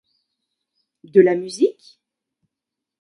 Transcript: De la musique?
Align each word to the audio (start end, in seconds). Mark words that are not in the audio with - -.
De 1.03 1.21
la 1.21 1.35
musique? 1.35 2.01